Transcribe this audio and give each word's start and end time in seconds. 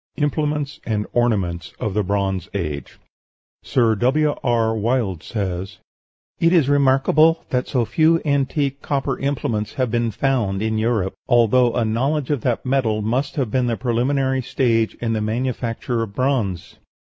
IMPLEMENTS 0.17 0.79
AND 0.83 1.05
ORNAMENTS 1.13 1.73
OF 1.79 1.93
THE 1.93 2.01
BRONZE 2.01 2.49
AGE 2.55 2.97
Sir 3.61 3.93
W. 3.93 4.33
R. 4.43 4.75
Wilde 4.75 5.21
says, 5.21 5.77
"It 6.39 6.51
is 6.51 6.67
remarkable 6.67 7.45
that 7.51 7.67
so 7.67 7.85
few 7.85 8.19
antique 8.25 8.81
copper 8.81 9.19
implements 9.19 9.75
have 9.75 9.91
been 9.91 10.09
found 10.09 10.63
(in 10.63 10.79
Europe), 10.79 11.13
although 11.27 11.73
a 11.75 11.85
knowledge 11.85 12.31
of 12.31 12.41
that 12.41 12.65
metal 12.65 13.03
must 13.03 13.35
have 13.35 13.51
been 13.51 13.67
the 13.67 13.77
preliminary 13.77 14.41
stage 14.41 14.95
in 14.95 15.13
the 15.13 15.21
manufacture 15.21 16.01
of 16.01 16.15
bronze." 16.15 16.77